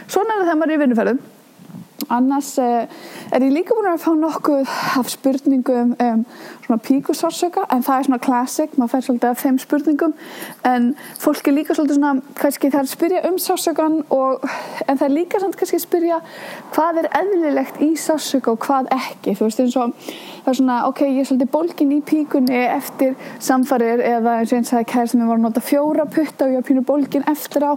[0.08, 1.20] Svona er það þegar maður er í vinnuferðum
[2.06, 2.86] annars eh,
[3.30, 6.24] er ég líka búin að fá nokkuð af spurningum um
[6.68, 10.14] svona píkusársöka en það er svona classic, maður fær svolítið af þeim spurningum.
[10.68, 10.88] En
[11.22, 14.44] fólk er líka svolítið svona kannski það er spyrja um sársökan og,
[14.84, 16.20] en það er líka samt kannski spyrja
[16.74, 19.96] hvað er eðlilegt í sársöka og hvað ekki, þú veist eins og
[20.44, 24.60] það er svona, ok, ég er svolítið bólkin í píkunni eftir samfarir eða eins og
[24.60, 27.64] eins að kæri sem ég var að nota fjóra putta og ég pínu bólkin eftir
[27.64, 27.72] á.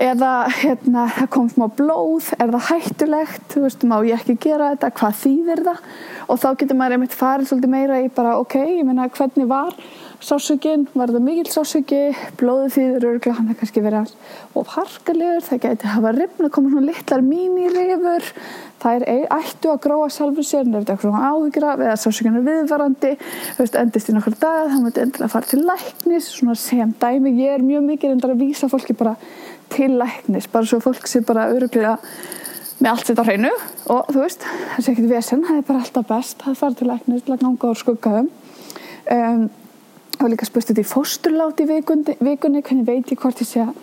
[0.00, 4.70] Eða hérna, það kom smá blóð er það hættulegt, þú veist, má ég ekki gera
[4.74, 5.82] þetta, hvað þýðir það
[6.30, 9.74] og þá getur maður einmitt farið svolítið meira í bara ok, ég meina hvernig var
[10.20, 12.00] sásökinn, var það mikil sásöki
[12.38, 14.10] blóðið þýðir örgla, hann er kannski verið
[14.58, 18.26] og harkalegur, það geti hafa rifna, koma svona litlar mínirifur.
[18.80, 23.14] Það er ættu að gróa sjálfur sér, þetta er svona áhyggra eða sásökinn er viðvarandi
[23.20, 27.34] þú veist, endist í nokkur dag, þá múti endilega fara til læknis, svona sem dæmi
[27.40, 29.16] ég er mjög mikið endar að vísa fólki bara
[29.72, 31.96] til læknis, bara svo fólk sé bara öruglega
[32.80, 33.54] með allt þetta á hreinu
[33.92, 36.90] og þú veist, það sé ekkert vesen það er bara alltaf best, það fara til
[36.90, 38.30] læknis til að ganga á skuggaðum
[39.16, 39.44] um,
[40.20, 43.76] og líka spurstu þetta í fósturláti vikunni, vikunni, hvernig veit ég hvort ég sé að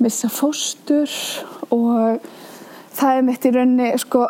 [0.00, 1.10] missa fóstur?
[1.74, 2.20] Og
[3.00, 4.22] það er mitt í rauninni sko,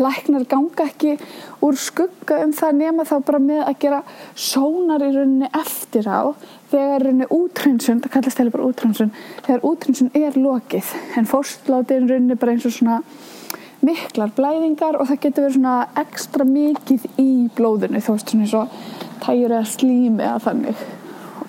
[0.00, 1.16] læknar ganga ekki
[1.64, 4.00] úr skugga um það nema þá bara með að gera
[4.34, 6.34] sónar í rauninni eftir á
[6.72, 9.12] þegar rauninni útrænsun, það kallast heila bara útrænsun
[9.46, 10.94] þegar útrænsun er lokið.
[11.18, 13.00] En fórstláti er rauninni bara eins og svona
[13.86, 18.56] miklar blæðingar og það getur verið svona ekstra mikið í blóðinu þá veist svona eins
[18.58, 18.76] og
[19.24, 20.82] tæjur eða slími eða þannig.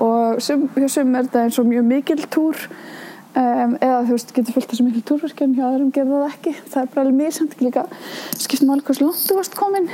[0.03, 2.63] Og sum, hjá sum er þetta eins og mjög mikil túr
[3.37, 6.55] um, eða þú veist getur fylgt þessu mikil túrverki en hjá öðrum gerða það ekki.
[6.73, 7.85] Það er bara alveg mjög samt ekki líka
[8.37, 9.91] skiptum alveg hvers langt þú varst komin.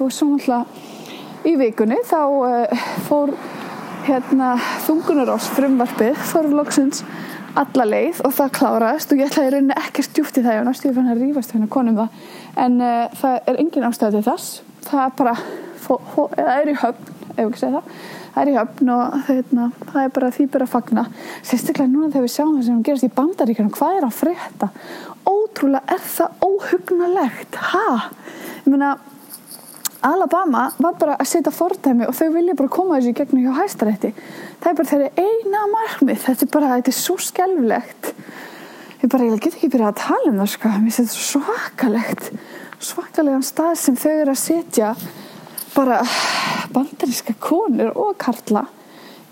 [0.00, 3.36] Og svo náttúrulega í vikunni þá uh, fór
[4.06, 4.54] hérna
[4.86, 7.04] þungunar ás frumvarpið fórum loksins
[7.60, 10.88] alla leið og það kláraðist og ég ætlaði rauninni ekki stjúpt í það og næstu
[10.88, 14.48] ég fann að rífast hérna konum það en uh, það er engin ástæði til þess.
[14.86, 15.36] Það er bara
[15.82, 18.02] það er í höfn, ef ekki segja það.
[18.32, 21.06] Það er í höfn og hérna, það er bara því bara að fagna.
[21.44, 24.70] Sérstaklega núna þegar við sjáum það sem gerast í bandaríkjum hvað er að frétta?
[25.28, 27.88] Ótrúlega er það óhugnalegt ha,
[28.64, 28.94] ég meina
[30.02, 33.60] Alabama var bara að setja fordæmi og þau vilja bara koma þessu í gegnum hjá
[33.60, 34.12] hæstarétti.
[34.62, 36.24] Það er bara þeirri eina markmið.
[36.24, 38.14] Þetta er bara, þetta er svo skelvilegt
[39.02, 42.28] ég bara, ég get ekki byrjað að tala um það sko, mér finnst þetta svakalegt.
[42.82, 44.92] Svakalegan stað sem þau eru að setja
[45.74, 46.00] bara
[46.74, 48.66] bandaríska konur og karla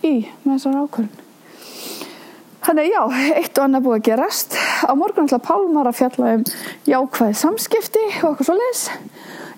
[0.03, 1.27] í með þessar ákvörðun.
[2.61, 3.01] Þannig já,
[3.41, 4.57] eitt og annað búið að gerast.
[4.85, 6.43] Á morgun ætla Pálmar að fjalla um
[6.91, 8.83] jákvæði samskipti og okkur svo leiðis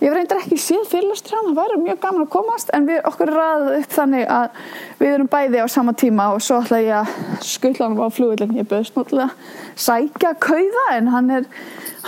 [0.03, 3.31] Ég reyndar ekki séð fyrirlustur hann, það væri mjög gaman að komast en við okkur
[3.31, 4.57] ræðum upp þannig að
[4.99, 8.57] við erum bæði á sama tíma og svo ætla ég að skuttla hann á flugvillin.
[8.59, 9.31] Ég bauðst náttúrulega
[9.79, 11.47] sækja kauða en hann er,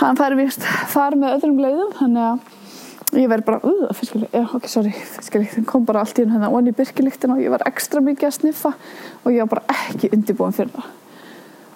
[0.01, 4.43] hann fær vist far með öðrum leiðum þannig að ég verði bara, uh, fiskilíkt, já,
[4.59, 8.03] ok, sorry fiskilíkt, það kom bara allt í hérna onni byrkilíktin og ég var ekstra
[8.03, 8.75] mikið að sniffa
[9.23, 10.91] og ég var bara ekki undirbúin fyrir það.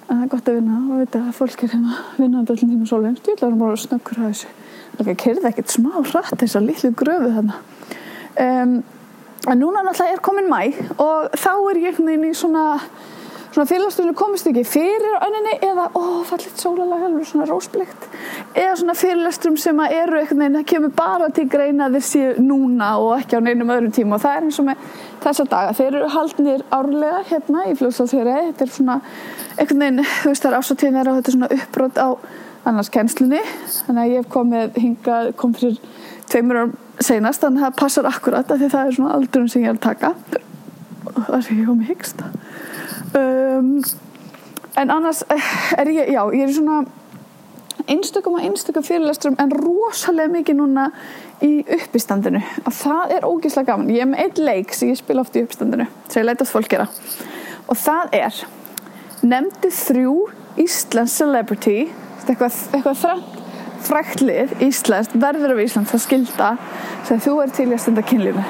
[0.09, 2.89] En það er gott að vinna og veit að fólk er hérna vinnandi allir tíma
[2.89, 4.57] sólum, stjórnlega bara snöggur að þessu
[5.07, 7.59] það kerði ekkert smá hratt þessar litlu gröfu þarna.
[8.39, 8.73] Um,
[9.47, 10.61] en núna náttúrulega er komin mæ
[10.99, 12.65] og þá er ég í svona
[13.49, 18.05] svona fyrirlasturinn komist ekki fyrir önninni eða ó, fallit sólalag alveg svona rósblikt
[18.53, 23.39] eða svona fyrirlasturum sem að eru það kemur bara til greina séu núna og ekki
[23.39, 24.17] á neinum öðrum tíma.
[24.17, 24.85] Og það er eins og með
[25.23, 25.73] þessa daga.
[25.79, 28.99] Þeir eru haldnir árlega hérna í fljóðsálþjóri þetta er svona
[29.57, 32.09] einhvern veginn, þú veist það er ásatíðin er á þetta svona uppbrot á
[32.67, 33.39] annars kennslinni
[33.85, 35.79] þannig að ég hef komið hingað, kom fyrir
[36.29, 39.63] tveimur árum seinast þannig að það passar akkurat að því það er svona aldurinn sem
[39.63, 40.13] ég er að taka.
[41.15, 42.23] Það er ég komið hyggst.
[43.17, 43.69] Um,
[44.79, 46.81] en annars eh, er ég, já, ég er svona
[47.89, 50.89] einstökum og einstökum fyrirlesturum en rosalega mikið núna
[51.45, 52.41] í uppistandinu.
[52.65, 53.93] Og það er ógeðslega gaman.
[53.95, 56.51] Ég er með eitt leik sem ég spila oft í uppistandinu sem ég leita að
[56.51, 56.89] fólk gera.
[57.69, 58.43] Og það er
[59.25, 60.17] nefndi þrjú
[60.59, 61.87] Íslands celebrity
[62.29, 63.39] eitthvað, eitthvað þrænt
[63.85, 66.49] fræktlið Íslands verður af Íslands það skilda
[67.07, 68.45] sem þú er til að stunda kynlífi.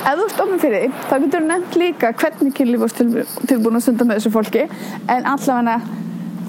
[0.00, 3.02] Ef þú stofnum fyrir því þá getur þú nefnt líka hvernig kynlíf varst
[3.50, 4.64] tilbúin að stunda með þessu fólki
[5.12, 5.76] en allavega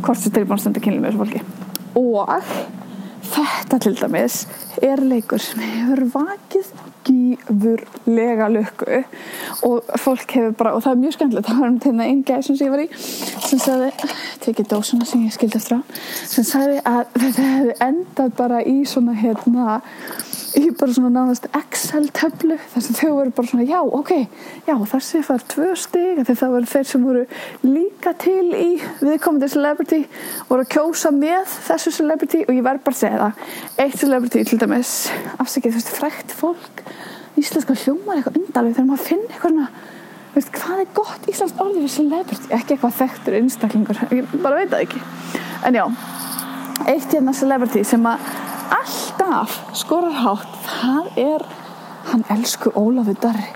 [0.05, 1.43] hvort þú tilbúin að stunda kynlíf með þessu fólki.
[1.99, 2.31] Og
[3.31, 4.39] þetta til dæmis
[4.81, 6.71] er leikur sem hefur vakið
[7.11, 9.01] gífurlega lukku
[9.67, 12.23] og fólk hefur bara, og það er mjög skemmtilegt það var um til það einn
[12.27, 13.91] gæð sem ég var í sem sagði,
[14.45, 15.81] tekið dósuna sem ég skildi eftir á
[16.31, 19.79] sem sagði að þetta hefði endað bara í svona hérna
[20.57, 24.11] í bara svona nánast Excel-töflu þar sem þau voru bara svona já, ok,
[24.67, 27.23] já þessi fær tvö stig það voru þeir sem voru
[27.63, 28.69] líka til í
[28.99, 30.01] viðkomandi celebrity
[30.49, 34.43] voru að kjósa með þessu celebrity og ég verð bara að segja það eitt celebrity
[34.49, 34.95] til dæmis
[35.37, 36.83] afsækið þú veist, frækt fólk
[37.39, 39.61] íslenska hljómar eitthvað undarlega þegar maður finn eitthvað
[40.35, 42.51] veist, hvað er gott íslenskt orðið við celebrity?
[42.55, 45.01] Ekki eitthvað þekktur einstaklingur ég bara veit það ekki.
[45.67, 45.85] En já,
[46.87, 48.29] eitt hérna celebrity sem að
[48.71, 51.49] alltaf skorar hátt það er
[52.11, 53.49] hann elsku Ólafur Darri.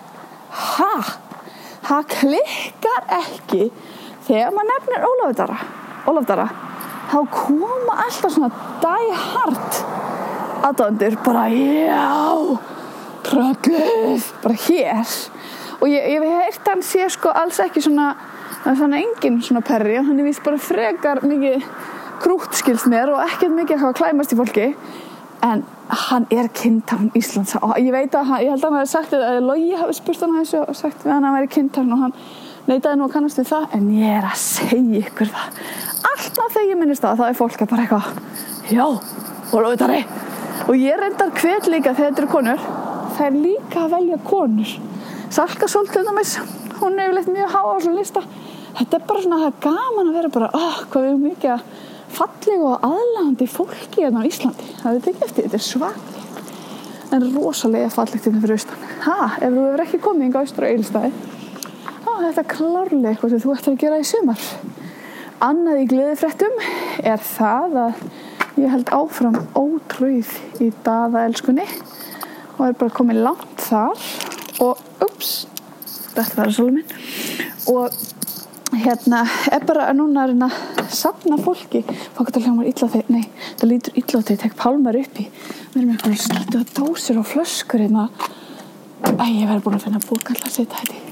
[0.55, 1.21] Ha?
[1.85, 3.65] það klikkar ekki
[4.25, 5.57] þegar maður nefnir Ólafur Darra.
[6.05, 6.47] Ólafur Darra
[7.11, 8.49] þá koma alltaf svona
[8.81, 9.81] die hard
[10.65, 12.05] aðdöndur bara já
[13.25, 15.13] trögguð bara hér.
[15.81, 18.13] Og ég, ég hef heirt hann sé sko alls ekki svona
[18.65, 21.65] þannig engin svona perri hann er vist bara frekar mikið
[22.89, 24.67] mér og ekkert mikið að klæmast í fólki.
[25.45, 25.65] En
[26.09, 27.53] hann er kynntarn Íslands.
[27.61, 30.23] Og ég veit að hann, ég held að hann hefði sagt að Lógi hafi spurt
[30.23, 32.15] hann þessu og sagt að hann væri kynntarn og hann
[32.65, 33.67] neitaði nú að kannast við það.
[33.77, 35.59] En ég er að segja ykkur það.
[36.09, 40.01] Alltaf þegar ég minnist það þá er fólk bara eitthvað já, og lóðitari
[40.65, 42.61] og ég reyndar hver líka þegar þetta eru konur
[43.15, 44.75] það er líka að velja konur.
[45.33, 46.11] Salka Soltið
[46.75, 48.21] hún er yfirleitt mjög háa á svona lista.
[48.75, 51.69] Þetta er bara svona það er gaman að vera bara oh, hvað við mikið
[52.15, 54.67] falleg og aðlandi fólki hérna á Íslandi.
[54.81, 56.23] Það er ekki eftir, þetta er svakli
[57.15, 58.85] en rosalega fallegt hérna fyrir austan.
[59.05, 61.11] Ha, ef þú hefur ekki komið yngi á austur og eilstæði
[62.05, 64.43] þá er þetta klárlega eitthvað sem þú ættir að gera í sumar.
[65.43, 66.59] Annað í gleðifrættum
[67.11, 68.03] er það að
[68.61, 70.31] ég held áfram ótrúið
[70.63, 71.65] í daðaelskunni
[72.55, 74.09] og er bara komið langt þar.
[74.63, 75.31] Og ups,
[76.15, 77.89] þetta var svolítið minn og
[78.75, 81.83] hérna er bara að núna er hérna að sapna fólki.
[82.15, 83.25] Fólk að hljóma illa þegar, nei,
[83.59, 85.27] það lítur illa þegar ég tek pálmar upp í.
[85.73, 88.09] Við erum eitthvað sluttu að dósir og flöskur hérna.
[89.05, 91.05] Æ, ég verði búin að finna búk alltaf að setja þetta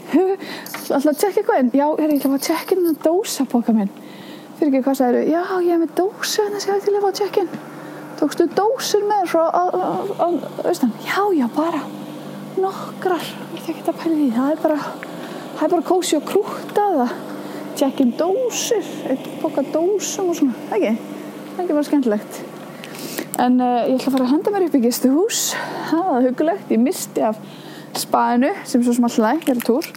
[0.94, 3.76] alltaf að tjekka eitthvað en já, ég er ekki að tjekka inn að dósa bóka
[3.76, 3.92] minn?
[4.60, 6.96] Fyrir ekki hvað það eru, já, ég er með dósu en það sé að til
[6.98, 7.54] að fá tjekkin
[8.20, 9.44] tókstu dósur með frá
[10.68, 11.84] austan, já, já, bara
[12.60, 13.24] nokkrar,
[13.66, 14.80] það er bara
[15.58, 17.14] það er bara kósi og krúta það
[17.78, 20.56] tjekkin dósir eitt boka dósum og svona.
[20.76, 20.94] Ekki,
[21.58, 22.42] ekki bara skemmtilegt.
[23.42, 25.44] En uh, ég ætla að fara að henda mér upp í gistuhús
[25.90, 27.40] það var hugulegt, ég misti af
[27.98, 29.90] spaðinu sem svo smallega ég er á túr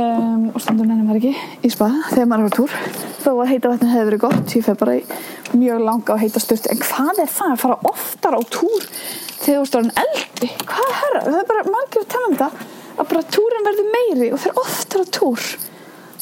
[0.00, 2.76] um, og standur nefnum maður ekki í spað þegar maður er á túr
[3.24, 5.04] þó að heita vatni hefur verið gott ég fef bara í
[5.54, 8.88] mjög langa og heita sturt en hvað er það að fara oftar á túr
[9.44, 11.28] þegar þú stáður en eldi hvað er það?
[11.28, 14.60] það er bara margir að tala um það að bara túrin verður meiri og þeir
[14.64, 15.46] oftar á túr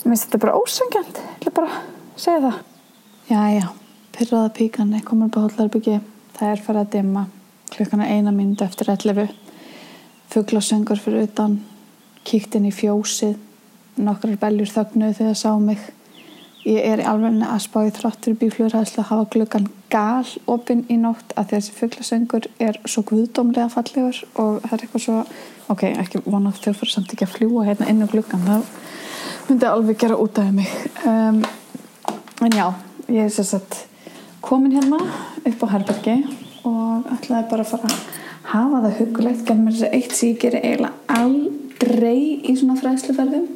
[0.03, 1.83] Mér finnst þetta bara ósangjant, ég ætla bara
[2.19, 2.57] segja það.
[3.29, 3.67] Já, já,
[4.17, 6.01] pyrraða píkan komin upp á Hóllarbyggi.
[6.35, 7.23] Það er farið að dimma.
[7.71, 9.31] Klukkana eina mynd eftir 11.
[10.33, 11.61] Fugglasöngur fyrir utan.
[12.27, 13.39] Kíkt inn í fjósið.
[14.01, 15.83] Nokkrar beljur þögnuð þegar sá mig.
[16.65, 20.95] ég er alveg að spá í þráttur í bíflugræðslu að hafa gluggan gal opinn í
[20.95, 25.17] nótt að þessi fugglasöngur er svo guðdómlega fallegur og það er eitthvað svo
[25.75, 28.69] ok, ekki vonað þau fyrir samt ekki að fljúa hérna inn á gluggan það
[29.49, 30.71] myndi alveg gera út af mig
[31.03, 31.43] um,
[32.47, 32.67] en já,
[33.09, 33.81] ég er sér satt
[34.43, 35.01] komin hérna
[35.43, 36.19] upp á herbergi
[36.69, 37.99] og ætlaði bara að fara að
[38.53, 43.51] hafa það hugulegt gerð mér þessi eitt sem ég gerir eiginlega aldrei í svona fræðsluferðum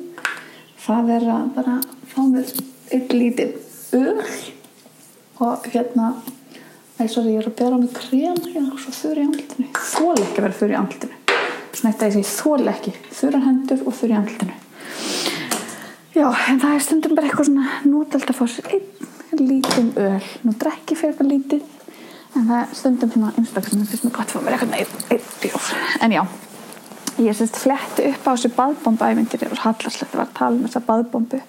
[0.87, 1.77] það er að bara
[2.12, 2.55] fá mér
[2.94, 3.51] eitt lítið
[3.99, 4.25] öll
[5.42, 6.14] og hérna
[6.96, 9.66] Æ, sorry, ég er að bera á mig krem hérna og svo þurr í andlutinu
[9.77, 11.18] þól ekki að vera þurr í andlutinu
[11.77, 12.92] svona eitt að ég segi þól ekki.
[13.18, 14.55] Þurra hendur og þurr í andlutinu
[16.16, 20.29] já, en það er stundum bara eitthvað svona nútald að fá sér einn lítinn öl.
[20.46, 21.62] Nú drekki fyrir eitthvað lítið
[22.37, 25.68] en það er stundum svona einstaklega sem finnst mér gott að fá mér eitthvað bjór.
[26.05, 26.22] En já,
[27.18, 30.83] ég sérst fletti upp á þessu baðbombu ævindir og hallarslegt var að tala um þessa
[30.85, 31.40] baðbombu.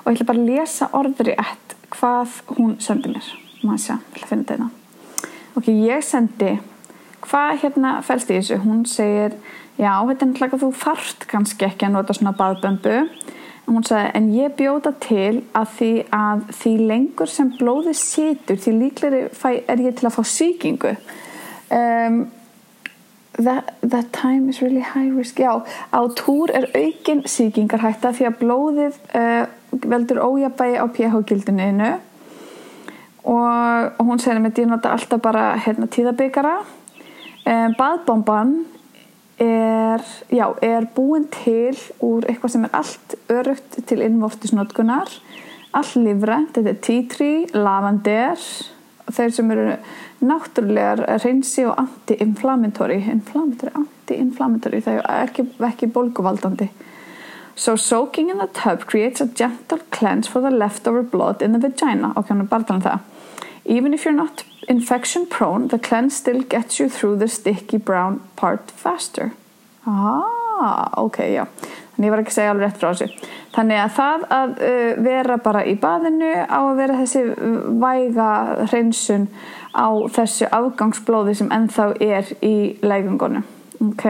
[0.00, 3.30] Og ég ætla bara að lesa orður í ett hvað hún sendi mér.
[3.62, 4.70] Maður sjá, ég ætla að finna þetta hérna.
[5.56, 6.52] ok, ég sendi
[7.24, 8.60] hvað hérna fælst í þessu?
[8.64, 9.36] Hún segir,
[9.76, 12.96] já, þetta er náttúrulega þú þarft kannski ekki að nota svona baðbömbu.
[13.66, 18.58] En hún sagði, en ég bjóta til að því að því lengur sem blóði situr
[18.58, 20.94] því líkleri er ég til að fá síkingu
[21.70, 22.24] um,
[23.38, 25.38] that, that time is really high risk.
[25.38, 25.62] Já,
[25.92, 29.44] á túr er aukin síkingarhætta því að blóðið uh,
[29.86, 31.90] veldur ójabægi á pH-gildinu
[33.24, 36.56] og, og hún segir með því að nota alltaf bara hérna, tíðabikara.
[37.46, 38.54] Um, baðbomban
[39.40, 45.20] er, já, er búin til úr eitthvað sem er allt örugt til innvoftisnótkunar
[45.76, 48.38] all livrænt, þetta er tea tree, lavander
[49.16, 49.66] þeir sem eru
[50.26, 56.70] náttúrulegar reynsi og anti-inflammatory inflammatory, anti-inflammatory það er ekki, ekki bólguvaldandi
[57.60, 61.58] So soaking in the tub creates a gentle cleanse for the leftover blood in the
[61.58, 62.14] vagina.
[62.16, 63.00] Ok, hann er bara þannig það.
[63.66, 68.22] Even if you're not infection prone, the cleanse still gets you through the sticky brown
[68.36, 69.32] part faster.
[69.86, 71.46] Ah, ok, já.
[71.94, 73.30] Þannig ég var ekki að segja alveg rétt frá þessu.
[73.54, 77.24] Þannig að það að uh, vera bara í baðinu á að vera þessi
[77.82, 78.28] væga
[78.70, 79.26] hreinsun
[79.74, 83.44] á þessu afgangsblóði sem ennþá er í leikungunum.
[83.90, 84.06] Ok.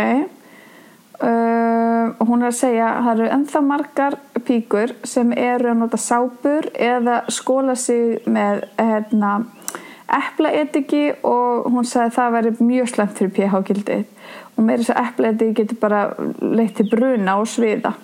[1.21, 4.15] Uh, og hún er að segja að það eru ennþá margar
[4.47, 9.35] píkur sem eru að nota sápur eða skóla sig með hérna,
[10.11, 14.07] eplaetiki og hún sagði að það væri mjög slemt fyrir pH-gildið
[14.61, 16.05] og með þess að eplaetiki getur bara
[16.45, 17.95] leitt til bruna og sviða.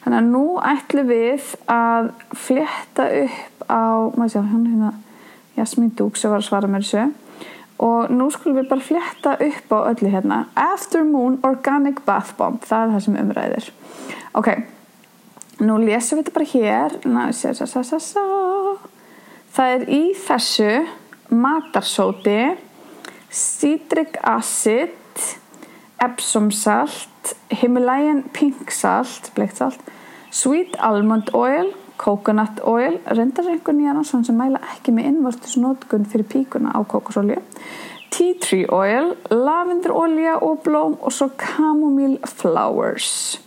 [0.00, 3.84] Þannig að nú ætlum við að fletta upp á
[4.16, 4.92] maður sé hún hérna
[5.58, 7.10] Jasmín Dúk sem var að svara mér þessu.
[7.84, 10.40] Og nú skulum við bara fletta upp á öllu hérna.
[10.56, 13.70] Aftermoon Organic Bath Bomb það er það sem umræðir
[14.38, 14.48] ok,
[15.64, 16.96] nú lesum við þetta bara hér.
[17.10, 18.24] Ná, sé, sa, sa, sa,
[19.54, 20.72] það er í þessu
[21.30, 22.40] matarsóti
[23.30, 24.96] citric acid
[26.00, 29.80] epsom salt Himalayan pink salt bleikt salt
[30.30, 36.72] sweet almond oil coconut oil, reyndar einhvern nýjan sem mæla ekki með innvortusnótkun fyrir píkuna
[36.72, 37.40] á kokosolju
[38.10, 43.38] tea tree oil, lavendurolja og blóm og svo chamomile flowers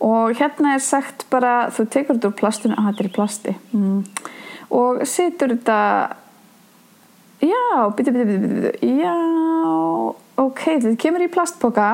[0.00, 3.54] og hérna er sagt bara, þú tekur þetta úr plastinu að þetta er í plasti
[3.76, 4.00] mm.
[4.80, 5.80] og setur þetta
[7.44, 7.62] já,
[7.96, 9.14] biti, biti, biti, biti já,
[10.40, 11.90] ok, þetta kemur í plastboka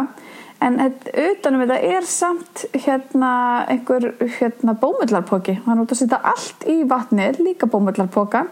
[0.64, 3.30] en utanum þetta er samt hérna
[3.68, 5.58] einhver hérna bómullarpoki.
[5.64, 8.48] Þannig að þú setja allt í vatnið líka bómullarpokan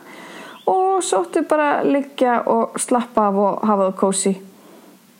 [0.71, 4.31] og svo ættu bara að liggja og slappa af og hafa það kósi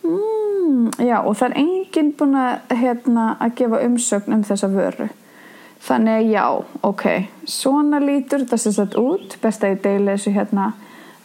[0.01, 5.09] mm, já og það er enginn búin að hérna að gefa umsögn um þessa vöru.
[5.85, 6.45] Þannig að já,
[6.81, 7.05] ok
[7.45, 9.37] svona lítur þetta sem sett út.
[9.41, 10.71] Best að ég deila þessu hérna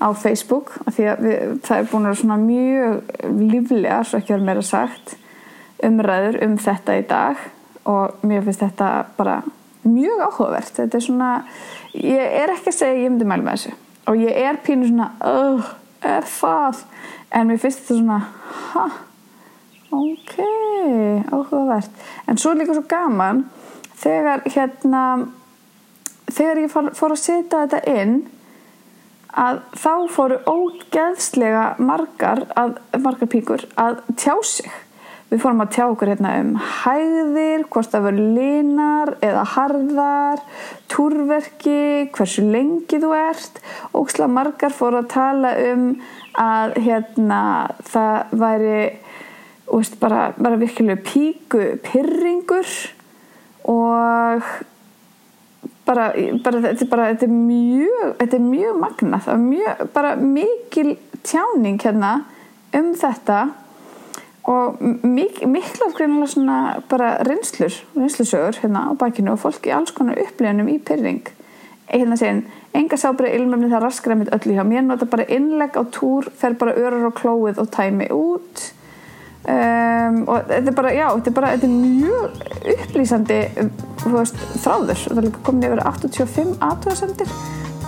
[0.01, 4.35] á Facebook því að við, það er búin að vera svona mjög líflega svo ekki
[4.35, 5.17] verið meira sagt
[5.85, 7.45] umræður um þetta í dag
[7.89, 9.41] og mér finnst þetta bara
[9.85, 10.73] mjög áhugavert.
[10.77, 11.29] Þetta er svona,
[11.97, 13.77] ég er ekki að segja ég myndi mælu með þessu
[14.11, 15.71] og ég er pínu svona, öh,
[16.09, 16.83] er það?
[17.31, 18.19] En mér finnst þetta svona
[18.73, 18.87] ha,
[19.95, 20.35] ok
[21.31, 23.45] áhugavert, en svo líka svo gaman
[24.01, 25.05] þegar hérna
[26.31, 28.21] þegar ég fór að setja þetta inn
[29.39, 34.71] að þá fóru ógeðslega margar, að, margar píkur að tjá sig
[35.31, 40.41] Við fórum að tjá okkur hérna um hæðir, hvort það verður linar eða harðar,
[40.91, 43.61] túrverki, hversu lengi þú ert.
[43.95, 45.85] Óksla margar fóru að tala um
[46.35, 47.43] að hérna,
[47.93, 48.81] það væri
[49.71, 52.75] veist, bara, bara virkilega píku pyrringur
[53.71, 54.51] og
[55.91, 56.11] bara,
[56.45, 59.25] bara, þetta, er bara þetta, er mjög, þetta er mjög magnað.
[59.27, 60.93] Það er mjög, bara mikil
[61.27, 62.13] tjáning hérna
[62.79, 63.41] um þetta
[64.51, 66.57] og mik mikla greinilega svona
[66.89, 71.29] bara reynslur, reynslusögur hérna á bakinu og fólk í alls konar upplifunum í pyrring
[71.91, 72.45] hérna segin,
[72.77, 76.31] enga sábreið ilmöfni það raskar að mitt öllu hjá mér nota bara innleg á túr,
[76.31, 78.71] fer bara örur á klóið og tæmi út
[79.51, 82.45] um, og þetta er bara, já, þetta er bara þetta er mjög
[82.77, 83.41] upplýsandi
[84.01, 87.35] þú veist, þráður, það er komin yfir 85 aðtöðasendir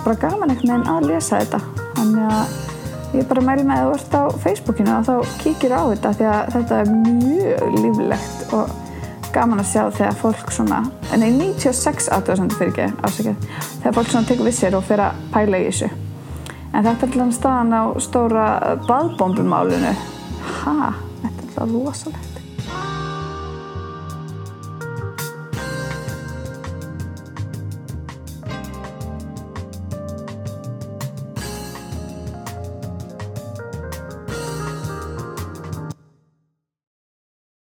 [0.03, 1.59] bara gaman einhvern veginn að lesa þetta.
[1.97, 6.13] Þannig að ég bara mæli með að ert á Facebookinu og þá kíkir á þetta
[6.17, 8.73] því að þetta er mjög líflegt og
[9.33, 10.81] gaman að sjá þegar fólk svona,
[11.17, 13.47] nei 96 aðtöðasendir fyrir ekki ásækjað,
[13.79, 15.89] þegar fólk svona tekur við sér og fyrir að pæla í þessu.
[16.73, 18.45] En þetta er alveg staðan á stóra
[18.89, 19.93] baðbómbumálinu
[20.59, 20.91] ha,
[21.53, 22.32] þetta er alveg rosalega